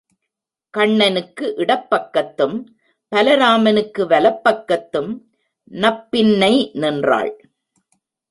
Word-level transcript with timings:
கண்ணனுக்கு 0.77 1.53
இடப்பக்கத்தும் 1.57 2.55
பலராமனுக்கு 3.11 4.07
வலப் 4.07 4.41
பக்கத்தும் 4.43 5.11
நப்பின்னை 5.71 6.53
நின்றாள். 6.73 7.31